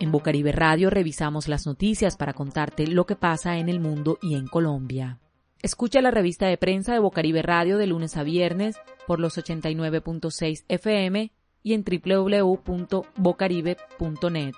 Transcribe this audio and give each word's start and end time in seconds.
En 0.00 0.12
Bocaribe 0.12 0.52
Radio 0.52 0.90
revisamos 0.90 1.48
las 1.48 1.66
noticias 1.66 2.16
para 2.16 2.32
contarte 2.32 2.86
lo 2.86 3.04
que 3.04 3.16
pasa 3.16 3.58
en 3.58 3.68
el 3.68 3.80
mundo 3.80 4.16
y 4.22 4.36
en 4.36 4.46
Colombia. 4.46 5.18
Escucha 5.60 6.00
la 6.00 6.12
revista 6.12 6.46
de 6.46 6.56
prensa 6.56 6.92
de 6.92 7.00
Bocaribe 7.00 7.42
Radio 7.42 7.78
de 7.78 7.88
lunes 7.88 8.16
a 8.16 8.22
viernes 8.22 8.76
por 9.06 9.18
los 9.18 9.36
89.6 9.36 10.64
FM 10.68 11.32
y 11.64 11.74
en 11.74 11.84
www.bocaribe.net. 11.84 14.54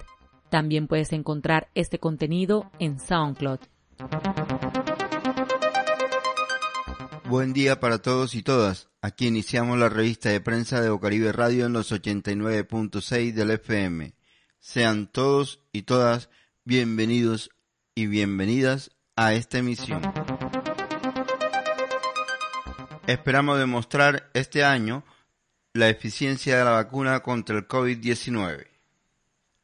También 0.50 0.88
puedes 0.88 1.10
encontrar 1.12 1.68
este 1.74 1.98
contenido 1.98 2.70
en 2.78 3.00
SoundCloud. 3.00 3.60
Buen 7.30 7.52
día 7.52 7.78
para 7.78 8.02
todos 8.02 8.34
y 8.34 8.42
todas. 8.42 8.88
Aquí 9.02 9.28
iniciamos 9.28 9.78
la 9.78 9.88
revista 9.88 10.30
de 10.30 10.40
prensa 10.40 10.80
de 10.80 10.90
Bocaribe 10.90 11.30
Radio 11.30 11.66
en 11.66 11.72
los 11.72 11.92
89.6 11.92 13.32
del 13.34 13.52
FM. 13.52 14.14
Sean 14.58 15.06
todos 15.06 15.60
y 15.70 15.82
todas 15.82 16.28
bienvenidos 16.64 17.50
y 17.94 18.08
bienvenidas 18.08 18.90
a 19.14 19.32
esta 19.32 19.58
emisión. 19.58 20.02
Esperamos 23.06 23.60
demostrar 23.60 24.28
este 24.34 24.64
año 24.64 25.04
la 25.72 25.88
eficiencia 25.88 26.58
de 26.58 26.64
la 26.64 26.72
vacuna 26.72 27.20
contra 27.20 27.56
el 27.56 27.68
COVID-19. 27.68 28.66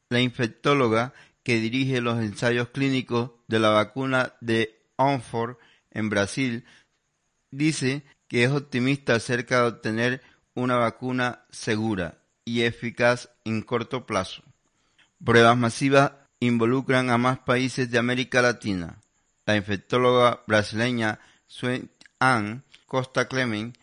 La 0.07 0.21
infectóloga 0.21 1.13
que 1.43 1.59
dirige 1.59 1.99
los 1.99 2.17
ensayos 2.19 2.69
clínicos 2.69 3.31
de 3.49 3.59
la 3.59 3.71
vacuna 3.71 4.35
de 4.39 4.85
Oxford 4.95 5.57
en 5.91 6.07
Brasil 6.07 6.63
dice 7.51 8.03
que 8.27 8.43
es 8.43 8.51
optimista 8.51 9.15
acerca 9.15 9.61
de 9.61 9.67
obtener 9.67 10.21
una 10.53 10.75
vacuna 10.75 11.45
segura 11.49 12.17
y 12.45 12.63
eficaz 12.63 13.29
en 13.45 13.61
corto 13.61 14.05
plazo. 14.05 14.43
Pruebas 15.23 15.57
masivas 15.57 16.11
involucran 16.39 17.09
a 17.09 17.17
más 17.17 17.39
países 17.39 17.89
de 17.89 17.97
América 17.97 18.41
Latina. 18.41 19.01
La 19.45 19.55
infectóloga 19.55 20.43
brasileña 20.47 21.19
Suen 21.47 21.89
Ann 22.19 22.63
Costa 22.85 23.27
Clemen 23.27 23.73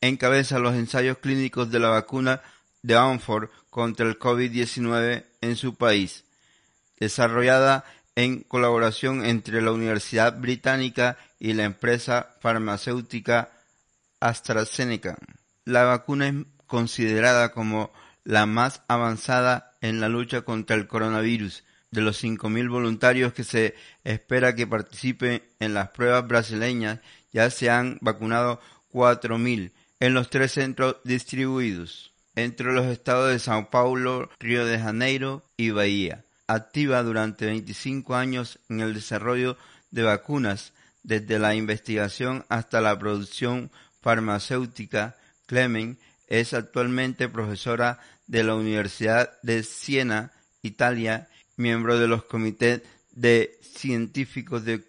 encabeza 0.00 0.58
los 0.58 0.74
ensayos 0.74 1.18
clínicos 1.18 1.70
de 1.70 1.78
la 1.78 1.88
vacuna 1.88 2.42
de 2.82 2.96
Oxford 2.96 3.50
contra 3.68 4.06
el 4.06 4.18
COVID-19 4.18 5.24
en 5.40 5.56
su 5.56 5.74
país, 5.74 6.24
desarrollada 6.98 7.84
en 8.20 8.42
colaboración 8.42 9.24
entre 9.24 9.62
la 9.62 9.72
Universidad 9.72 10.38
Británica 10.38 11.16
y 11.38 11.54
la 11.54 11.64
empresa 11.64 12.34
farmacéutica 12.40 13.50
AstraZeneca. 14.20 15.16
La 15.64 15.84
vacuna 15.84 16.28
es 16.28 16.34
considerada 16.66 17.52
como 17.52 17.90
la 18.24 18.44
más 18.44 18.82
avanzada 18.88 19.76
en 19.80 20.00
la 20.00 20.08
lucha 20.08 20.42
contra 20.42 20.76
el 20.76 20.86
coronavirus. 20.86 21.64
De 21.90 22.02
los 22.02 22.22
5.000 22.22 22.70
voluntarios 22.70 23.32
que 23.32 23.42
se 23.42 23.74
espera 24.04 24.54
que 24.54 24.66
participen 24.66 25.42
en 25.58 25.74
las 25.74 25.88
pruebas 25.88 26.28
brasileñas, 26.28 27.00
ya 27.32 27.50
se 27.50 27.68
han 27.68 27.98
vacunado 28.00 28.60
4.000 28.92 29.72
en 29.98 30.14
los 30.14 30.30
tres 30.30 30.52
centros 30.52 30.96
distribuidos 31.04 32.12
entre 32.36 32.72
los 32.72 32.86
estados 32.86 33.30
de 33.30 33.38
Sao 33.38 33.70
Paulo, 33.70 34.30
Río 34.38 34.64
de 34.66 34.78
Janeiro 34.78 35.42
y 35.56 35.70
Bahía. 35.70 36.24
Activa 36.52 37.04
durante 37.04 37.46
25 37.46 38.16
años 38.16 38.58
en 38.68 38.80
el 38.80 38.92
desarrollo 38.92 39.56
de 39.92 40.02
vacunas, 40.02 40.72
desde 41.04 41.38
la 41.38 41.54
investigación 41.54 42.44
hasta 42.48 42.80
la 42.80 42.98
producción 42.98 43.70
farmacéutica, 44.00 45.16
Clemen 45.46 45.96
es 46.26 46.52
actualmente 46.52 47.28
profesora 47.28 48.00
de 48.26 48.42
la 48.42 48.56
Universidad 48.56 49.30
de 49.42 49.62
Siena, 49.62 50.32
Italia, 50.60 51.28
miembro 51.56 52.00
de 52.00 52.08
los 52.08 52.24
comités 52.24 52.82
de 53.12 53.56
científicos 53.62 54.64
de 54.64 54.82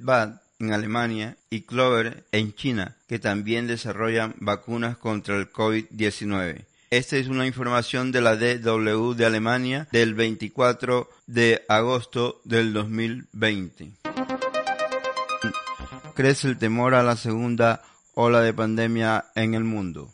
Bad 0.00 0.40
en 0.60 0.72
Alemania 0.72 1.36
y 1.50 1.62
Clover 1.62 2.26
en 2.30 2.54
China, 2.54 2.96
que 3.08 3.18
también 3.18 3.66
desarrollan 3.66 4.36
vacunas 4.38 4.96
contra 4.96 5.36
el 5.36 5.50
COVID-19. 5.50 6.67
Esta 6.90 7.18
es 7.18 7.28
una 7.28 7.46
información 7.46 8.12
de 8.12 8.22
la 8.22 8.36
DW 8.36 9.12
de 9.12 9.26
Alemania 9.26 9.88
del 9.92 10.14
24 10.14 11.10
de 11.26 11.62
agosto 11.68 12.40
del 12.44 12.72
2020. 12.72 13.92
Crece 16.14 16.48
el 16.48 16.56
temor 16.56 16.94
a 16.94 17.02
la 17.02 17.16
segunda 17.16 17.82
ola 18.14 18.40
de 18.40 18.54
pandemia 18.54 19.26
en 19.34 19.52
el 19.52 19.64
mundo. 19.64 20.10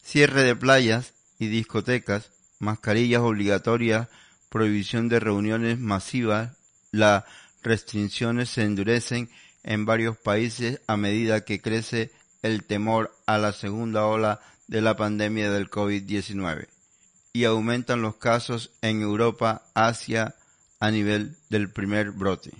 Cierre 0.00 0.44
de 0.44 0.54
playas 0.54 1.12
y 1.40 1.48
discotecas, 1.48 2.30
mascarillas 2.60 3.22
obligatorias, 3.22 4.06
prohibición 4.48 5.08
de 5.08 5.18
reuniones 5.18 5.80
masivas, 5.80 6.52
las 6.92 7.24
restricciones 7.64 8.48
se 8.48 8.62
endurecen 8.62 9.28
en 9.64 9.86
varios 9.86 10.16
países 10.16 10.80
a 10.86 10.96
medida 10.96 11.44
que 11.44 11.60
crece 11.60 12.12
el 12.42 12.62
temor 12.62 13.12
a 13.26 13.38
la 13.38 13.52
segunda 13.52 14.06
ola 14.06 14.40
de 14.70 14.80
la 14.80 14.96
pandemia 14.96 15.50
del 15.50 15.68
COVID-19 15.68 16.68
y 17.32 17.44
aumentan 17.44 18.00
los 18.00 18.16
casos 18.16 18.70
en 18.80 19.02
Europa, 19.02 19.62
Asia, 19.74 20.36
a 20.78 20.90
nivel 20.90 21.36
del 21.50 21.68
primer 21.68 22.12
brote. 22.12 22.52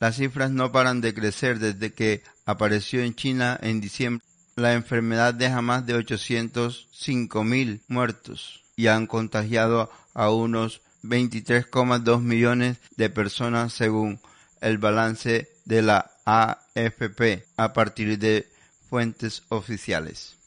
Las 0.00 0.16
cifras 0.16 0.50
no 0.50 0.72
paran 0.72 1.00
de 1.00 1.14
crecer 1.14 1.58
desde 1.58 1.92
que 1.92 2.22
apareció 2.46 3.02
en 3.02 3.14
China 3.14 3.58
en 3.62 3.80
diciembre 3.80 4.24
la 4.56 4.72
enfermedad 4.72 5.32
deja 5.34 5.62
más 5.62 5.86
de 5.86 5.94
805 5.94 7.44
mil 7.44 7.80
muertos 7.88 8.62
y 8.76 8.88
han 8.88 9.06
contagiado 9.06 9.90
a 10.12 10.30
unos 10.30 10.82
23,2 11.02 12.20
millones 12.20 12.78
de 12.96 13.10
personas 13.10 13.72
según 13.72 14.20
el 14.60 14.78
balance 14.78 15.48
de 15.64 15.82
la 15.82 16.10
AFP 16.24 17.44
a 17.56 17.72
partir 17.72 18.18
de 18.18 18.50
fuentes 18.88 19.44
oficiales. 19.48 20.39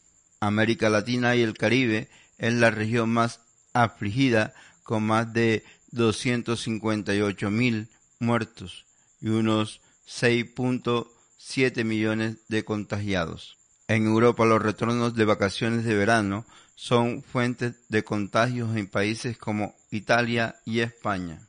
América 0.47 0.89
Latina 0.89 1.35
y 1.35 1.41
el 1.41 1.57
Caribe 1.57 2.09
es 2.37 2.53
la 2.53 2.71
región 2.71 3.09
más 3.09 3.39
afligida 3.73 4.53
con 4.83 5.03
más 5.03 5.31
de 5.33 5.63
258 5.91 7.49
mil 7.49 7.87
muertos 8.19 8.85
y 9.21 9.29
unos 9.29 9.81
6.7 10.07 11.83
millones 11.85 12.37
de 12.49 12.65
contagiados. 12.65 13.57
En 13.87 14.05
Europa 14.05 14.45
los 14.45 14.61
retornos 14.61 15.15
de 15.15 15.25
vacaciones 15.25 15.85
de 15.85 15.95
verano 15.95 16.45
son 16.75 17.23
fuentes 17.23 17.75
de 17.89 18.03
contagios 18.03 18.75
en 18.75 18.87
países 18.87 19.37
como 19.37 19.75
Italia 19.91 20.55
y 20.65 20.79
España. 20.79 21.39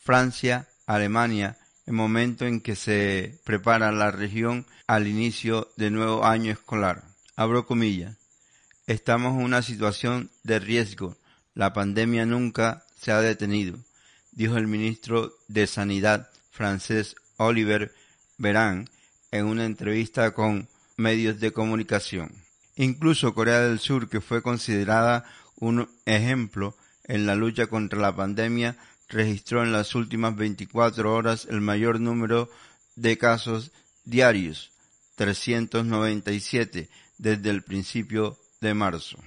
Francia, 0.00 0.68
Alemania, 0.86 1.58
el 1.86 1.94
momento 1.94 2.44
en 2.46 2.60
que 2.60 2.76
se 2.76 3.38
prepara 3.44 3.92
la 3.92 4.10
región 4.10 4.66
al 4.86 5.06
inicio 5.06 5.70
del 5.76 5.94
nuevo 5.94 6.24
año 6.24 6.52
escolar. 6.52 7.09
Abro 7.40 7.64
comillas. 7.64 8.18
Estamos 8.86 9.32
en 9.32 9.44
una 9.44 9.62
situación 9.62 10.30
de 10.42 10.58
riesgo. 10.58 11.16
La 11.54 11.72
pandemia 11.72 12.26
nunca 12.26 12.84
se 13.00 13.12
ha 13.12 13.22
detenido, 13.22 13.78
dijo 14.32 14.58
el 14.58 14.66
ministro 14.66 15.32
de 15.48 15.66
Sanidad 15.66 16.28
francés 16.50 17.16
Oliver 17.38 17.94
Véran 18.36 18.90
en 19.30 19.46
una 19.46 19.64
entrevista 19.64 20.34
con 20.34 20.68
medios 20.98 21.40
de 21.40 21.50
comunicación. 21.50 22.30
Incluso 22.76 23.32
Corea 23.32 23.60
del 23.60 23.78
Sur, 23.78 24.10
que 24.10 24.20
fue 24.20 24.42
considerada 24.42 25.24
un 25.56 25.88
ejemplo 26.04 26.76
en 27.04 27.24
la 27.24 27.36
lucha 27.36 27.68
contra 27.68 27.98
la 27.98 28.14
pandemia, 28.14 28.76
registró 29.08 29.62
en 29.62 29.72
las 29.72 29.94
últimas 29.94 30.36
24 30.36 31.10
horas 31.10 31.46
el 31.48 31.62
mayor 31.62 32.00
número 32.00 32.50
de 32.96 33.16
casos 33.16 33.72
diarios, 34.04 34.72
397, 35.16 36.90
desde 37.20 37.50
el 37.50 37.62
principio 37.62 38.38
de 38.60 38.74
marzo. 38.74 39.18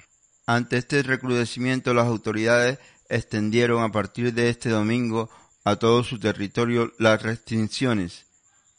Ante 0.46 0.78
este 0.78 1.04
recrudecimiento, 1.04 1.94
las 1.94 2.08
autoridades 2.08 2.79
extendieron 3.08 3.84
a 3.84 3.91
partir 3.91 4.34
de 4.34 4.50
este 4.50 4.70
domingo 4.70 5.29
a 5.64 5.78
todo 5.78 6.03
su 6.03 6.20
territorio 6.20 6.91
las 6.97 7.22
restricciones 7.22 8.26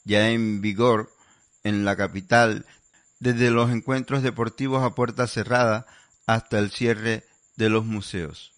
ya 0.05 0.31
en 0.31 0.61
vigor 0.61 1.11
en 1.63 1.85
la 1.85 1.97
capital 1.97 2.67
desde 3.21 3.51
los 3.51 3.71
encuentros 3.71 4.23
deportivos 4.23 4.83
a 4.83 4.95
puerta 4.95 5.27
cerrada 5.27 5.87
hasta 6.27 6.59
el 6.59 6.71
cierre 6.71 7.25
de 7.57 7.71
los 7.71 7.85
museos. 7.87 8.53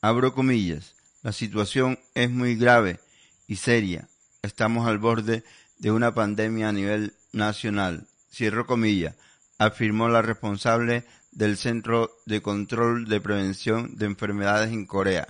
Abro 0.00 0.34
comillas, 0.34 0.94
la 1.22 1.32
situación 1.32 1.98
es 2.14 2.30
muy 2.30 2.56
grave 2.56 2.98
y 3.46 3.56
seria. 3.56 4.08
Estamos 4.42 4.88
al 4.88 4.98
borde 4.98 5.44
de 5.78 5.92
una 5.92 6.14
pandemia 6.14 6.70
a 6.70 6.72
nivel 6.72 7.14
nacional. 7.32 8.06
Cierro 8.32 8.66
comillas, 8.66 9.14
afirmó 9.60 10.08
la 10.08 10.22
responsable 10.22 11.04
del 11.32 11.58
Centro 11.58 12.10
de 12.24 12.40
Control 12.40 13.06
de 13.06 13.20
Prevención 13.20 13.94
de 13.94 14.06
Enfermedades 14.06 14.72
en 14.72 14.86
Corea. 14.86 15.28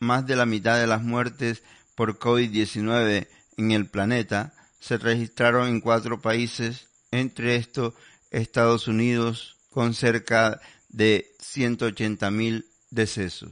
Más 0.00 0.26
de 0.26 0.36
la 0.36 0.44
mitad 0.44 0.78
de 0.78 0.86
las 0.86 1.02
muertes 1.02 1.62
por 1.94 2.18
COVID-19 2.18 3.26
en 3.56 3.70
el 3.72 3.86
planeta 3.86 4.52
se 4.78 4.98
registraron 4.98 5.68
en 5.68 5.80
cuatro 5.80 6.20
países 6.20 6.88
entre 7.10 7.56
estos 7.56 7.94
Estados 8.30 8.86
Unidos 8.86 9.56
con 9.70 9.94
cerca 9.94 10.60
de 10.90 11.34
180.000 11.40 12.66
decesos. 12.90 13.50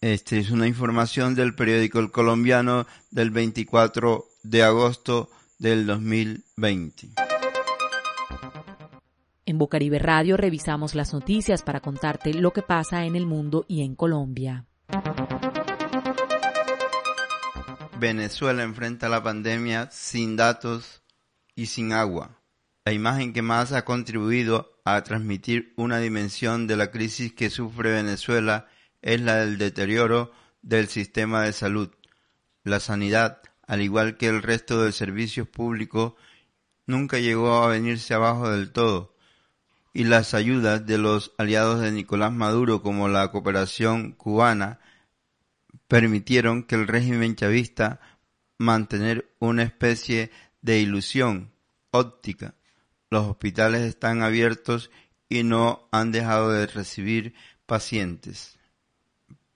Esta 0.00 0.36
es 0.36 0.50
una 0.50 0.68
información 0.68 1.34
del 1.34 1.56
periódico 1.56 1.98
El 1.98 2.12
Colombiano 2.12 2.86
del 3.10 3.32
24 3.32 4.24
de 4.44 4.62
agosto 4.62 5.30
del 5.58 5.84
2020. 5.86 7.31
En 9.44 9.58
Bocaribe 9.58 9.98
Radio 9.98 10.36
revisamos 10.36 10.94
las 10.94 11.12
noticias 11.12 11.62
para 11.62 11.80
contarte 11.80 12.32
lo 12.32 12.52
que 12.52 12.62
pasa 12.62 13.06
en 13.06 13.16
el 13.16 13.26
mundo 13.26 13.64
y 13.66 13.82
en 13.82 13.96
Colombia. 13.96 14.66
Venezuela 17.98 18.62
enfrenta 18.62 19.08
la 19.08 19.20
pandemia 19.22 19.90
sin 19.90 20.36
datos 20.36 21.02
y 21.56 21.66
sin 21.66 21.92
agua. 21.92 22.40
La 22.84 22.92
imagen 22.92 23.32
que 23.32 23.42
más 23.42 23.72
ha 23.72 23.84
contribuido 23.84 24.80
a 24.84 25.02
transmitir 25.02 25.72
una 25.76 25.98
dimensión 25.98 26.68
de 26.68 26.76
la 26.76 26.92
crisis 26.92 27.32
que 27.32 27.50
sufre 27.50 27.90
Venezuela 27.90 28.66
es 29.02 29.20
la 29.20 29.36
del 29.36 29.58
deterioro 29.58 30.30
del 30.62 30.86
sistema 30.86 31.42
de 31.42 31.52
salud. 31.52 31.90
La 32.62 32.78
sanidad, 32.78 33.42
al 33.66 33.82
igual 33.82 34.16
que 34.16 34.28
el 34.28 34.40
resto 34.40 34.84
de 34.84 34.92
servicios 34.92 35.48
públicos, 35.48 36.14
nunca 36.86 37.18
llegó 37.18 37.62
a 37.62 37.68
venirse 37.68 38.14
abajo 38.14 38.48
del 38.50 38.70
todo, 38.70 39.11
y 39.92 40.04
las 40.04 40.34
ayudas 40.34 40.86
de 40.86 40.98
los 40.98 41.32
aliados 41.38 41.80
de 41.80 41.92
Nicolás 41.92 42.32
Maduro 42.32 42.82
como 42.82 43.08
la 43.08 43.30
cooperación 43.30 44.12
cubana 44.12 44.80
permitieron 45.88 46.62
que 46.62 46.76
el 46.76 46.88
régimen 46.88 47.36
chavista 47.36 48.00
mantener 48.56 49.34
una 49.38 49.62
especie 49.62 50.30
de 50.62 50.80
ilusión 50.80 51.52
óptica. 51.90 52.54
Los 53.10 53.26
hospitales 53.26 53.82
están 53.82 54.22
abiertos 54.22 54.90
y 55.28 55.42
no 55.42 55.88
han 55.92 56.12
dejado 56.12 56.50
de 56.50 56.66
recibir 56.66 57.34
pacientes. 57.66 58.58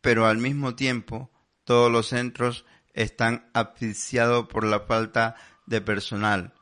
Pero 0.02 0.26
al 0.26 0.38
mismo 0.38 0.74
tiempo, 0.74 1.30
todos 1.64 1.90
los 1.90 2.08
centros 2.08 2.66
están 2.92 3.48
asfixiados 3.54 4.48
por 4.48 4.64
la 4.64 4.80
falta 4.80 5.36
de 5.66 5.80
personal 5.80 6.54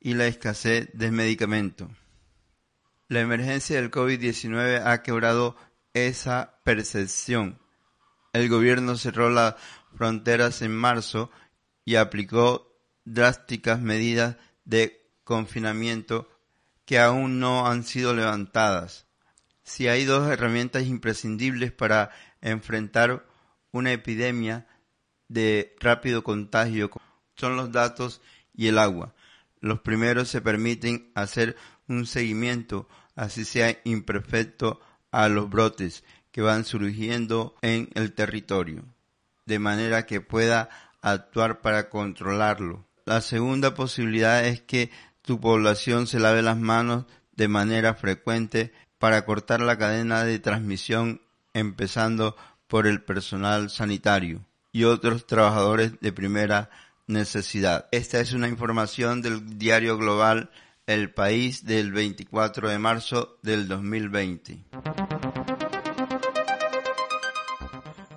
y 0.00 0.14
la 0.14 0.26
escasez 0.26 0.88
de 0.92 1.10
medicamentos. 1.10 1.88
La 3.08 3.20
emergencia 3.20 3.76
del 3.76 3.90
COVID-19 3.90 4.82
ha 4.84 5.02
quebrado 5.02 5.56
esa 5.94 6.60
percepción 6.64 7.58
el 8.36 8.50
gobierno 8.50 8.96
cerró 8.96 9.30
las 9.30 9.54
fronteras 9.94 10.60
en 10.60 10.76
marzo 10.76 11.30
y 11.86 11.96
aplicó 11.96 12.78
drásticas 13.04 13.80
medidas 13.80 14.36
de 14.66 15.10
confinamiento 15.24 16.28
que 16.84 16.98
aún 16.98 17.40
no 17.40 17.66
han 17.66 17.84
sido 17.84 18.14
levantadas. 18.14 19.06
Si 19.62 19.88
hay 19.88 20.04
dos 20.04 20.30
herramientas 20.30 20.84
imprescindibles 20.84 21.72
para 21.72 22.10
enfrentar 22.42 23.26
una 23.72 23.92
epidemia 23.92 24.66
de 25.28 25.74
rápido 25.80 26.22
contagio 26.22 26.90
son 27.36 27.56
los 27.56 27.72
datos 27.72 28.20
y 28.52 28.68
el 28.68 28.78
agua. 28.78 29.14
Los 29.66 29.80
primeros 29.80 30.28
se 30.28 30.40
permiten 30.40 31.10
hacer 31.16 31.56
un 31.88 32.06
seguimiento, 32.06 32.88
así 33.16 33.44
sea 33.44 33.76
imperfecto, 33.82 34.80
a 35.10 35.28
los 35.28 35.50
brotes 35.50 36.04
que 36.30 36.40
van 36.40 36.64
surgiendo 36.64 37.56
en 37.62 37.90
el 37.94 38.12
territorio, 38.12 38.84
de 39.44 39.58
manera 39.58 40.06
que 40.06 40.20
pueda 40.20 40.68
actuar 41.02 41.62
para 41.62 41.88
controlarlo. 41.88 42.86
La 43.06 43.20
segunda 43.20 43.74
posibilidad 43.74 44.44
es 44.44 44.60
que 44.60 44.92
tu 45.22 45.40
población 45.40 46.06
se 46.06 46.20
lave 46.20 46.42
las 46.42 46.58
manos 46.58 47.06
de 47.34 47.48
manera 47.48 47.94
frecuente 47.94 48.72
para 48.98 49.24
cortar 49.24 49.60
la 49.60 49.78
cadena 49.78 50.22
de 50.22 50.38
transmisión 50.38 51.22
empezando 51.54 52.36
por 52.68 52.86
el 52.86 53.02
personal 53.02 53.68
sanitario 53.70 54.46
y 54.70 54.84
otros 54.84 55.26
trabajadores 55.26 55.98
de 56.00 56.12
primera 56.12 56.70
necesidad. 57.06 57.86
Esta 57.92 58.18
es 58.20 58.32
una 58.32 58.48
información 58.48 59.22
del 59.22 59.58
diario 59.58 59.96
global 59.96 60.50
El 60.86 61.12
País 61.12 61.64
del 61.64 61.92
24 61.92 62.68
de 62.68 62.78
marzo 62.78 63.38
del 63.42 63.68
2020. 63.68 64.58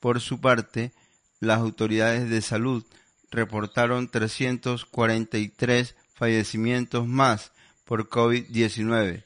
Por 0.00 0.20
su 0.20 0.40
parte, 0.40 0.92
las 1.40 1.58
autoridades 1.58 2.30
de 2.30 2.40
salud 2.40 2.84
reportaron 3.30 4.08
343 4.08 5.94
fallecimientos 6.14 7.06
más 7.06 7.52
por 7.84 8.08
COVID-19, 8.08 9.24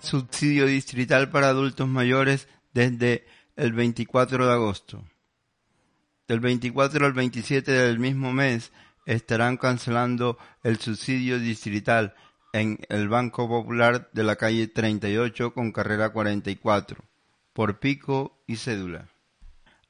Subsidio 0.02 0.66
distrital 0.66 1.30
para 1.30 1.50
adultos 1.50 1.88
mayores 1.88 2.48
desde 2.74 3.26
el 3.56 3.72
24 3.74 4.48
de 4.48 4.52
agosto. 4.52 5.06
Del 6.28 6.40
24 6.40 7.06
al 7.06 7.14
27 7.14 7.72
del 7.72 8.00
mismo 8.00 8.34
mes 8.34 8.72
estarán 9.06 9.58
cancelando 9.58 10.40
el 10.64 10.80
subsidio 10.80 11.40
distrital 11.40 12.16
en 12.52 12.80
el 12.90 13.10
Banco 13.10 13.48
Popular 13.48 14.10
de 14.12 14.24
la 14.24 14.38
calle 14.38 14.68
38 14.68 15.54
con 15.54 15.72
carrera 15.72 16.10
44 16.10 17.04
por 17.54 17.80
pico 17.80 18.42
y 18.48 18.56
cédula. 18.56 19.08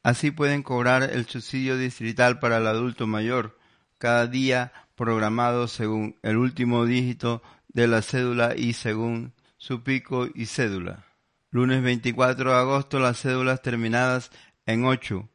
Así 0.03 0.31
pueden 0.31 0.61
cobrar 0.61 1.03
el 1.03 1.25
subsidio 1.25 1.77
distrital 1.77 2.39
para 2.39 2.57
el 2.57 2.67
adulto 2.67 3.07
mayor 3.07 3.57
cada 3.97 4.27
día 4.27 4.73
programado 4.95 5.67
según 5.67 6.17
el 6.21 6.37
último 6.37 6.85
dígito 6.85 7.41
de 7.69 7.87
la 7.87 8.01
cédula 8.01 8.55
y 8.57 8.73
según 8.73 9.33
su 9.61 9.83
pico 9.83 10.27
y 10.33 10.47
cédula. 10.47 11.05
Lunes 11.51 11.83
24 11.83 12.49
de 12.49 12.57
agosto 12.57 12.99
las 12.99 13.21
cédulas 13.21 13.61
terminadas 13.61 14.31
en 14.65 14.85
8 14.85 15.29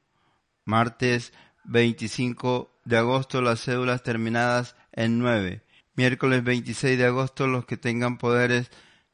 Martes 0.64 1.33
25 1.62 2.76
de 2.85 2.97
agosto 2.97 3.40
las 3.40 3.61
cédulas 3.61 4.02
terminadas 4.02 4.75
en 4.90 5.21
9. 5.21 5.62
Miércoles 5.95 6.42
26 6.42 6.99
de 6.99 7.06
agosto 7.06 7.47
los 7.47 7.66
que 7.66 7.76
tengan 7.76 8.18
poderes 8.18 8.73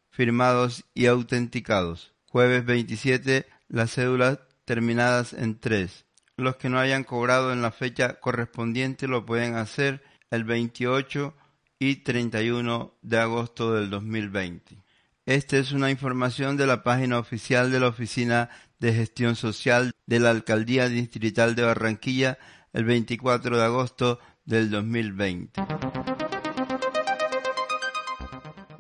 firmados 0.08 0.86
y 0.94 1.04
autenticados. 1.04 2.14
Jueves 2.24 2.64
27 2.64 3.44
las 3.68 3.92
cédulas 3.92 4.38
terminadas 4.64 5.34
en 5.34 5.60
3. 5.60 6.06
Los 6.38 6.56
que 6.56 6.70
no 6.70 6.78
hayan 6.78 7.04
cobrado 7.04 7.52
en 7.52 7.60
la 7.60 7.70
fecha 7.70 8.18
correspondiente 8.18 9.08
lo 9.08 9.26
pueden 9.26 9.56
hacer 9.56 10.02
el 10.30 10.44
28 10.44 11.36
y 11.78 11.96
31 11.96 12.94
de 13.02 13.18
agosto 13.18 13.74
del 13.74 13.90
2020. 13.90 14.82
Esta 15.26 15.56
es 15.56 15.70
una 15.70 15.88
información 15.88 16.56
de 16.56 16.66
la 16.66 16.82
página 16.82 17.16
oficial 17.16 17.70
de 17.70 17.78
la 17.78 17.86
Oficina 17.86 18.50
de 18.80 18.92
Gestión 18.92 19.36
Social 19.36 19.92
de 20.04 20.18
la 20.18 20.30
Alcaldía 20.30 20.88
Distrital 20.88 21.54
de 21.54 21.62
Barranquilla 21.62 22.38
el 22.72 22.84
24 22.84 23.56
de 23.56 23.62
agosto 23.62 24.18
del 24.44 24.68
2020. 24.68 25.62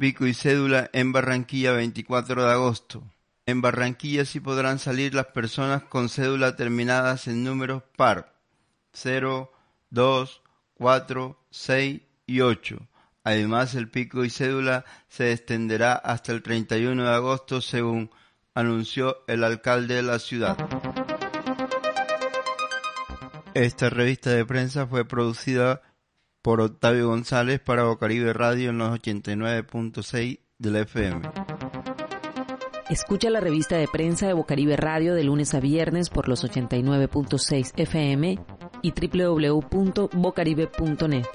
Pico 0.00 0.26
y 0.26 0.34
cédula 0.34 0.90
en 0.92 1.12
Barranquilla 1.12 1.70
24 1.74 2.44
de 2.44 2.50
agosto. 2.50 3.04
En 3.46 3.60
Barranquilla 3.60 4.24
sí 4.24 4.40
podrán 4.40 4.80
salir 4.80 5.14
las 5.14 5.26
personas 5.26 5.84
con 5.84 6.08
cédula 6.08 6.56
terminadas 6.56 7.28
en 7.28 7.44
números 7.44 7.84
par 7.96 8.34
0, 8.94 9.52
2, 9.90 10.42
4, 10.74 11.38
6 11.50 12.00
y 12.26 12.40
8, 12.40 12.88
Además, 13.24 13.74
el 13.74 13.88
pico 13.88 14.24
y 14.24 14.30
cédula 14.30 14.84
se 15.08 15.32
extenderá 15.32 15.94
hasta 15.94 16.32
el 16.32 16.42
31 16.42 17.04
de 17.04 17.14
agosto, 17.14 17.60
según 17.60 18.10
anunció 18.54 19.18
el 19.28 19.44
alcalde 19.44 19.96
de 19.96 20.02
la 20.02 20.18
ciudad. 20.18 20.56
Esta 23.54 23.90
revista 23.90 24.30
de 24.30 24.46
prensa 24.46 24.86
fue 24.86 25.04
producida 25.04 25.82
por 26.40 26.60
Octavio 26.60 27.08
González 27.08 27.60
para 27.60 27.84
Bocaribe 27.84 28.32
Radio 28.32 28.70
en 28.70 28.78
los 28.78 28.98
89.6 28.98 30.40
de 30.58 30.70
la 30.70 30.80
FM. 30.80 31.20
Escucha 32.90 33.30
la 33.30 33.38
revista 33.40 33.76
de 33.76 33.86
prensa 33.88 34.26
de 34.26 34.32
Bocaribe 34.32 34.76
Radio 34.76 35.14
de 35.14 35.24
lunes 35.24 35.54
a 35.54 35.60
viernes 35.60 36.10
por 36.10 36.28
los 36.28 36.44
89.6 36.44 37.72
FM 37.76 38.38
y 38.82 38.92
www.bocaribe.net. 38.92 41.26